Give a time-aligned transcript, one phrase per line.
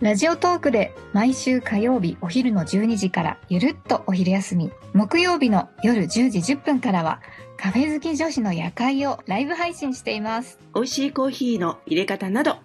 [0.00, 4.70] ラジオトークで毎週火曜日お昼の12時からゆるっとお昼休み。
[4.94, 7.20] 木曜日の夜10時10分からは
[7.56, 10.60] カフェ好き女子の夜会をライブ配信しています。
[10.72, 12.58] 美味しいコーヒーの入れ方など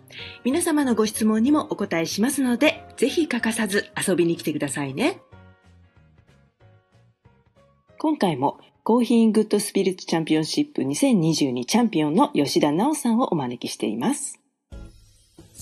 [0.43, 5.19] 皆様のご質問にもお答えしますのでぜひ欠かさず遊びに来てくださいね。
[7.97, 14.42] 今回もコーヒーグッドスピリッツチャンピオンシップ2022チャンピオンの吉田直さんをお招きしています。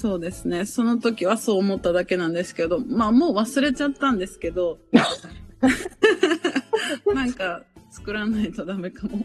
[0.02, 0.66] そうですね。
[0.66, 4.80] その時はそう思っただけなんですけど、まあもう忘れちゃったんですけど、
[7.14, 9.24] なんか作らないとダメかも。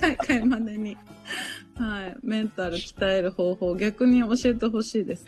[0.00, 0.96] 大会までに。
[1.74, 2.16] はい。
[2.22, 5.26] メンタル鍛える方法、逆に教えてほしいです。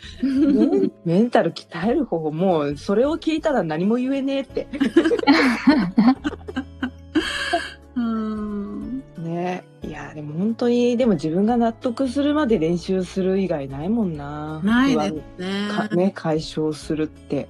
[1.03, 4.67] メンタル鍛える方法、もうそれを聞いたら何も言えねえって。
[10.17, 14.59] でも本当に、でも自分が納得するまで練習する以外ないもんな。
[14.63, 17.47] ないです不ねね、解消するって。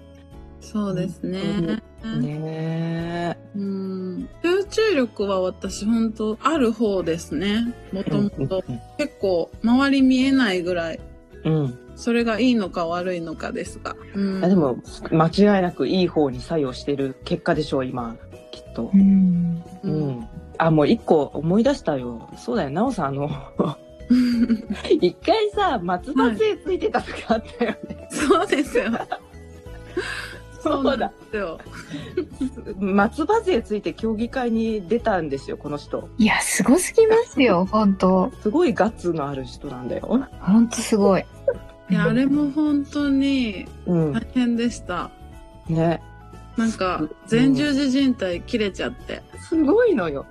[0.59, 1.81] そうですね。
[2.19, 4.29] ねうん。
[4.43, 7.73] 集中力は私本当ある方ですね。
[7.93, 8.61] もともと。
[8.97, 10.99] 結構周り見えないぐらい。
[11.45, 11.79] うん。
[11.95, 13.95] それがいいのか悪いのかですが。
[14.13, 14.75] うんあでも、
[15.09, 18.17] 間違いなくいい方に作用してる結果でしょう、今、
[18.52, 18.91] きっと。
[18.93, 20.27] んううんん。
[20.58, 22.30] あ、もう一個思い出したよ。
[22.38, 23.30] そうだよ、なおさん、あの、
[25.02, 28.08] 一回さ、松葉杖ついてた時あったよね。
[28.09, 28.86] そうですよ。
[30.61, 31.11] そうだ。
[31.33, 31.59] よ。
[32.77, 36.09] 松葉杖ついて競技会に出たんですよ、この人。
[36.17, 40.27] いやすごすぎますよ 本当すごいガッツのある人なんだよ。
[40.39, 41.26] 本当すごい
[41.89, 44.14] いや、あれも本当にうん。
[44.14, 45.10] 大変でした。
[45.70, 46.02] ね。
[46.58, 49.21] なんか、前十字靭帯切れちゃって。
[49.39, 50.26] すごいのよ。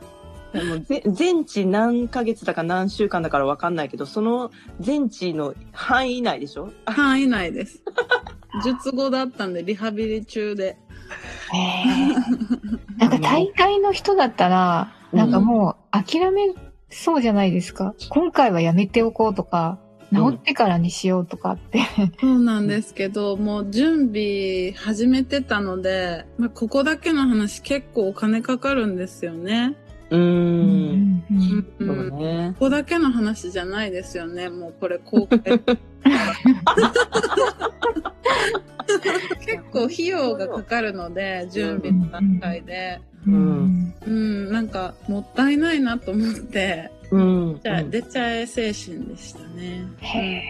[0.52, 6.70] でもぜ全治何ヶ月だか何週間だからわかんないけど、その全治の範囲内でしょ？
[6.86, 7.82] 範囲内です。
[8.64, 10.64] 術後だったんで、リハビリ中で。
[10.64, 16.52] へえなんか大会の人だったらなんかもう諦め
[16.90, 19.78] そうじゃないですか今回はやめておこうとか
[20.12, 21.80] 治ってからにしようとかって、
[22.20, 29.74] そうなんですけど、もう準備始めてたので、まあ、ここだけの話結構お金かかるんですよね。
[30.10, 31.24] うん。
[31.80, 32.50] そうね。
[32.54, 34.48] ここだけの話じゃないですよね。
[34.48, 35.40] もうこれ公開。
[39.40, 43.00] 結構費用がかかるので、準備の段階で。
[43.26, 43.94] うん。
[44.06, 44.68] うん、なん。
[44.68, 47.60] かもったいないなと思って、うん。
[47.62, 49.86] じゃあ出ちゃえ精神でしたね。
[49.98, 50.42] へえ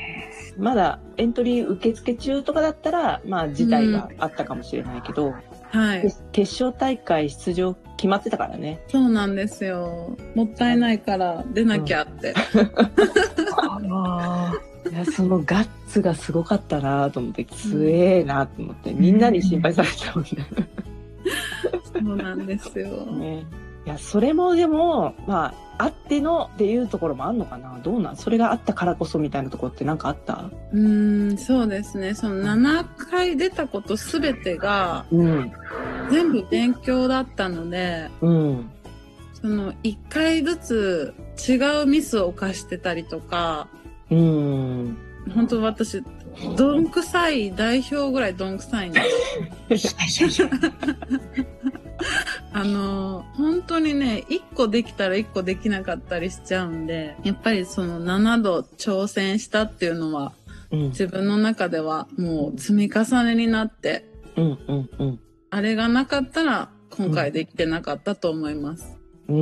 [0.58, 5.34] まだエントリー受付中とかだったら、まあ事態があったかもしれないけど、
[5.76, 6.02] はい。
[6.02, 8.80] 決決勝大会出場決まってたからね。
[8.88, 10.16] そうなんですよ。
[10.34, 12.34] もったいないから出なきゃって。
[13.56, 14.52] あ
[14.90, 20.46] いや、そのガッツがすごかったなと思って、強えなと思って、みんなに心配されちゃうんだよ
[21.92, 22.88] そうなんですよ。
[23.06, 23.44] ね。
[23.86, 27.78] いや、それもでも、まあ、あってのっていうところもあんのかな？
[27.82, 28.16] どうなん？
[28.16, 30.50] それがあったからこそみたいなところってなんかあった？
[30.72, 32.14] うーん、そうですね。
[32.14, 35.52] その7回出たことすべてがうん。
[36.10, 38.70] 全部勉強だったので、うん。
[39.34, 41.14] その1回ずつ
[41.48, 43.68] 違うミスを犯してたりとか、
[44.10, 44.96] うん。
[45.34, 46.02] 本当私、
[46.56, 49.02] どんくさい代表ぐらいどんくさいんで
[49.76, 50.48] すよ
[52.56, 60.32] あの、本当にね、1個できたら1個できなかったりしちゃうんで、やっぱりその7度挑戦したっていうのは、
[60.70, 60.80] うん。
[60.88, 64.06] 自分の中ではもう積み重ねになって、
[64.36, 64.58] うん。
[64.68, 64.90] うん。
[64.98, 65.20] うん。
[65.50, 68.96] あれがなかったら今回できてなかったと思います。
[69.28, 69.36] うん。
[69.36, 69.40] う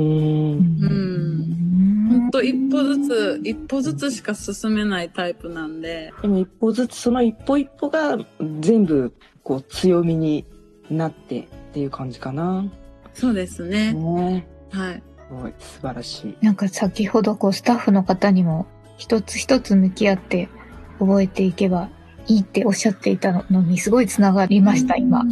[0.57, 2.09] ん。
[2.09, 8.17] ほんと一歩ずつ、一歩ずつしか進めないタイプなんで、でも一歩ずつ、その一歩一歩が
[8.59, 10.43] 全部、こう、強みに
[10.89, 12.69] なってっていう感じかな。
[13.15, 13.93] そうですね。
[13.93, 15.03] ねはい。
[15.27, 16.37] すごい、素晴らしい。
[16.41, 18.67] なんか先ほどこうスタッフの方にも
[18.97, 20.49] 一つ一つ向き合って
[20.99, 21.89] 覚えていけば
[22.27, 25.21] いいっておっしゃっていたのにすごいつながりました、今。
[25.21, 25.29] うん、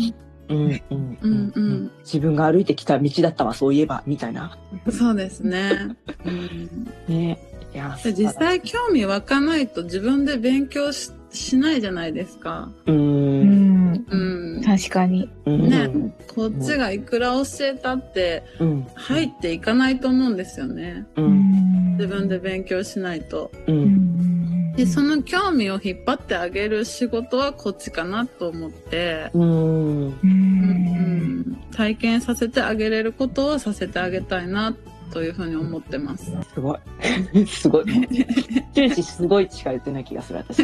[0.50, 4.58] うん、うんうん自分が歩いてきた道だったわ、そういえば、みたいな。
[4.92, 5.96] そうですね。
[6.26, 7.40] うんね。
[7.74, 12.70] いや、で実際興味湧かないと自分で勉強ししないじゃないですか。
[12.86, 12.92] う。
[12.92, 13.00] うん
[13.42, 13.63] ん。
[14.10, 14.62] うん。
[14.62, 15.30] は確かに。
[15.46, 18.88] うんねこっちがいくら教えたってうん。
[18.96, 21.06] 入っていかないと思うんですよね。
[21.98, 23.52] 自分で勉強しないと。
[24.76, 30.08] で、その興味を引っ張ってあげる仕事はこっちかなと思って、うん。
[30.08, 30.20] う。
[30.24, 30.30] うん
[31.52, 34.76] ん体験させてあげれることをさせてあげたいな
[35.12, 36.32] というふうに思ってます。
[36.54, 37.46] すごい。
[37.46, 37.86] すごい。
[38.74, 40.64] 終始すごいしか言ってない気がする、私。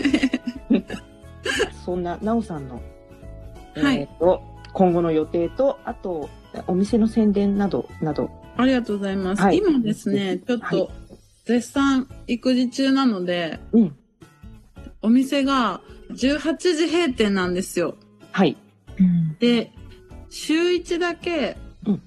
[1.85, 2.81] そんな、なおさんの、
[3.75, 4.41] はいえっと、
[4.73, 6.29] 今後の予定と、あと、
[6.67, 8.29] お店の宣伝など、など。
[8.57, 9.41] ありがとうございます。
[9.41, 10.91] はい今ですね、ちょっはいと
[11.45, 13.95] 絶賛育児中なので、うん。
[15.01, 15.81] お店が
[16.11, 17.95] 18時閉店なんですよ。
[18.31, 18.57] はい。
[18.99, 19.37] うん。
[19.39, 19.71] で、
[20.29, 22.01] 週1だけうん、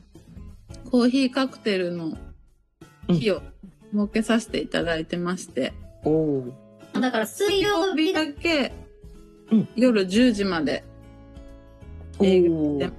[0.91, 2.17] コーヒーカクテルの
[3.09, 3.43] 日を
[3.93, 5.73] 設けさせていただいてまして、
[6.05, 7.01] おおー。
[7.01, 8.73] だから水曜日だけ
[9.53, 10.92] うん、夜10時までお
[12.25, 12.93] 営業ー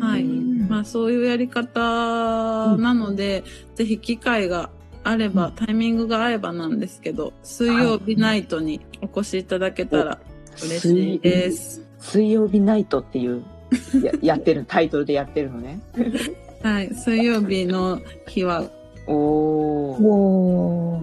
[0.00, 0.24] はい。
[0.24, 3.44] まあそういうやり方なので、
[3.74, 4.70] ぜひ機会が
[5.02, 10.18] あれば、うんタイミングが合えばなんですけど、水曜日ナイトにお越しいただけたら
[10.62, 11.84] 嬉しいです。
[11.98, 13.44] 水曜日ナイトっていう、
[14.02, 15.80] や やってる、タイトルでやってるのね。
[16.62, 16.94] はい。
[16.94, 18.64] 水曜日の日は、
[19.06, 21.02] おお。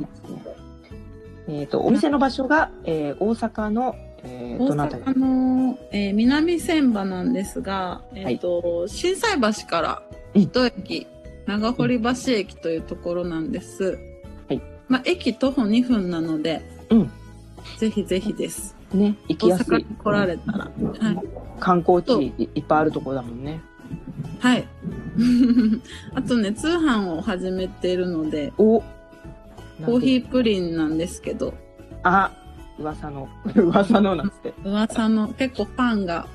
[1.48, 10.04] えっ、と、お店の場所が、えー大阪の、えー、大どのあたり阪の、えー南千葉なんですが、えっ、と、心斎橋から
[10.34, 11.08] 一駅、
[11.46, 13.98] 長堀橋駅というところなんです。
[14.48, 14.62] はい。
[14.88, 17.12] まあ、駅徒歩2分なので、うん。
[17.78, 18.76] ぜひぜひです。
[18.94, 19.86] ね、行き大やすい阪に。
[19.86, 20.58] 来られたら。
[20.60, 21.20] はい。
[21.60, 23.62] 観光地いいっぱいあるところだもんね。
[24.40, 24.68] はい。
[26.16, 30.26] あとね、通販を始めているので、おコーヒー。
[30.26, 31.54] ープリンなんですけど、
[32.04, 32.32] あ、
[32.80, 34.54] 噂の、 噂のなんつって。
[34.64, 36.28] 噂の結構ファンが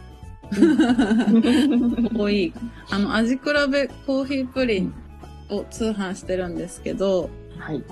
[2.17, 2.53] 多い、
[2.91, 3.41] あの、味比
[3.71, 4.95] べコーヒープリン
[5.51, 7.83] を通販してるんですけど、はい。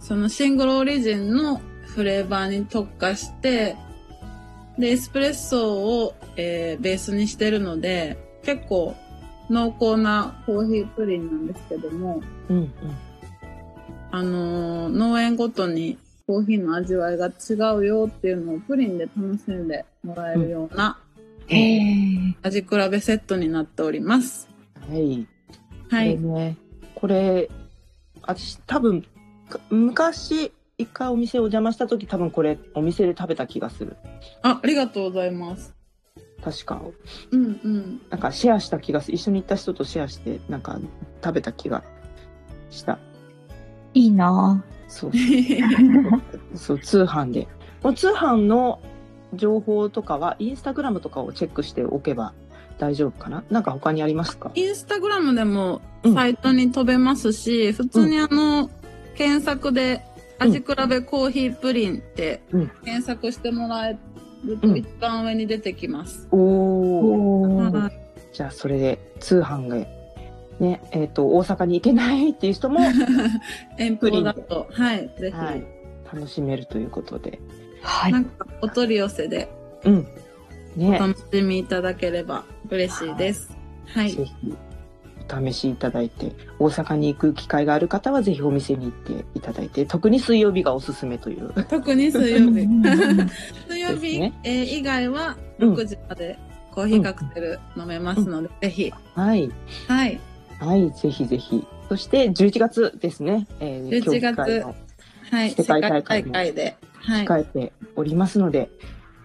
[0.00, 3.76] そのシングルオリジンのフレーバーに特化して、
[4.78, 8.94] で、エスプレッソを、えーベースにしてるので、結構
[9.50, 12.72] 濃厚なコーヒープリンなんですけども、うんうん。
[14.10, 20.98] あのー農園ごとにコーヒーの味わいが違うよっていうのをプリンで楽しんでもらえるような
[21.48, 22.34] へー。
[22.42, 24.48] 味比べセットになっております。
[24.88, 25.26] はい。
[25.90, 26.16] はい。
[26.16, 26.56] これね、
[26.94, 27.50] これ、
[28.22, 29.02] 私多分、
[29.48, 33.96] か昔、一回お店お邪魔した時多分これお店で食べた気がする。
[34.42, 35.74] あ、ありがとうございます。
[36.42, 36.82] 確か。
[37.30, 38.02] うんうん。
[38.10, 39.16] なんかシェアした気がする。
[39.16, 40.80] 一緒に行った人とシェアして、なんか
[41.22, 41.84] 食べた気が
[42.70, 42.98] した。
[43.94, 45.12] いいなそう。
[46.54, 47.48] そう、通販で。
[47.82, 48.80] この通販の
[49.34, 52.34] 情報とかは、インスタグラムとかをチェックしておけば
[52.78, 53.42] 大丈夫かな？
[53.50, 54.50] なんか他にありますか？
[54.54, 58.70] インスタグラムでもうんサイトに飛べますし、普通にあの、
[59.16, 60.02] 検索で
[60.38, 63.98] 味比べコーヒープリンってうん検索してもらえ
[64.44, 66.28] るとうん一番上に出てきます。
[66.30, 66.40] おー。
[66.40, 67.72] おー。
[67.72, 67.98] はい
[68.32, 69.76] じゃあそれで通販が、
[70.62, 72.78] ね、えっ、と、大阪に行けないっていう人も、
[73.78, 75.64] 遠方だと、はい、ぜひ、はい、
[76.14, 77.40] 楽しめるということで。
[77.82, 78.20] はいな。
[78.20, 79.48] んかお取り寄せで
[79.84, 80.06] うん。
[80.76, 83.56] おね、楽しみいただければ嬉しいです。
[83.88, 84.12] はい。
[84.12, 84.54] ぜひ
[85.28, 91.52] お試しいただいて、大阪に行く機会がある方はぜひお店に行っていただいて、特に水曜日がおすすめという。
[91.64, 92.60] 特に水曜日。
[92.60, 92.82] う ん
[93.68, 96.38] 水曜日、ねえー以外はうん6時まで
[96.70, 98.92] コーヒーカクテル飲めますので、ぜひ。
[99.16, 99.50] はい。
[99.88, 100.20] はい。
[100.62, 101.66] はい、ぜひぜひ。
[101.88, 103.46] そして11月ですね。
[103.60, 104.64] えー、11月
[105.30, 105.50] はい。
[105.50, 106.32] 世界大会も。
[106.32, 108.70] 控えておりますので、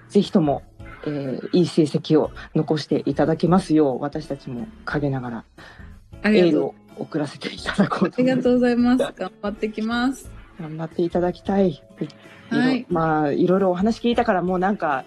[0.09, 0.63] ぜひとも、
[1.05, 5.45] えーいい成績を残していただけますよう、私たちも陰ながら
[6.23, 6.47] ありがとう。
[6.47, 8.41] エールを送らせていただこうあと思います。
[8.41, 8.97] りがとうございます。
[8.97, 10.31] 頑張ってきます。
[10.59, 11.83] 頑張っていただきたい。
[12.49, 15.05] はいろまあ、いろいろお話聞いたから、もうなんか、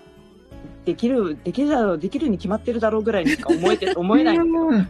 [0.84, 4.36] できる、できるだろう、できるに決まってるだろうぐらいにしか思えて、 思えない。
[4.36, 4.88] うん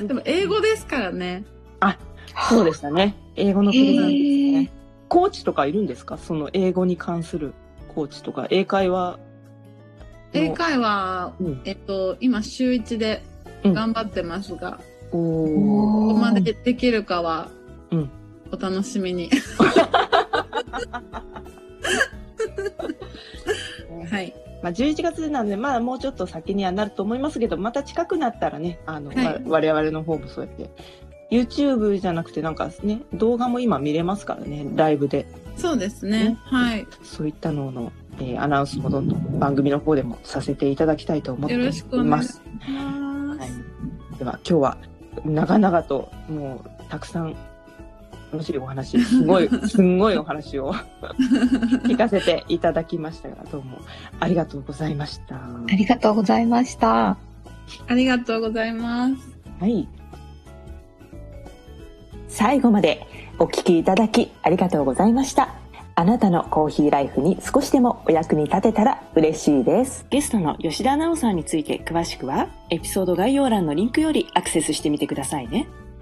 [0.06, 1.44] でも英語ですからね。
[2.50, 3.14] そうでしたね。
[3.36, 4.70] 英語のプレゼントですへね。
[5.08, 6.18] コーチとかいるんですか？
[6.18, 7.52] その英語に関する
[7.94, 9.18] コーチとか、英会話の。
[10.34, 13.22] 英会話、うんえっと、今週1で
[13.64, 14.78] 頑張ってますが、
[15.10, 17.48] おーおどこまでできるかは
[17.90, 18.10] うん、
[18.52, 19.30] お楽しみに。
[24.62, 24.70] はい。
[24.70, 30.70] まあ、11月なんで、まあ、もうちょっと先にはなると思いますけど、また近くなったらね、あの、はいわ我々の方もそうやって、
[31.30, 35.26] YouTube じゃなくてなんかね、動画も今見れますからね、ライブで。
[35.56, 36.30] そうですね。
[36.30, 36.86] ねはい。
[37.02, 42.42] そういったのの、えーアナウンスもどんどん番組の方でもさせていただきたいと思ってよいろしくお願いします。
[42.66, 42.66] ま
[43.36, 43.40] す。
[43.40, 43.46] は
[44.16, 44.78] い、では今日は
[45.24, 47.36] 長々ともうたくさん
[48.32, 50.72] 面白いお話、すごい、 すんごいお話を
[51.84, 53.78] 聞かせていただきましたが、どうも
[54.20, 55.36] ありがとうございました。
[55.36, 57.16] ありがとうございました。
[57.86, 59.14] ありがとうございます。
[59.60, 59.88] はい。
[62.28, 63.06] 最後まで
[63.38, 65.54] お聞きいただきありがとうございました。
[65.98, 70.06] あなたのコーヒーライフに少しでもお役に立てたら嬉しいです。
[70.10, 75.66] ゲストの吉田直さんについて詳しくは、エピソード概要欄のリンクよりアクセスしてみてくださいね。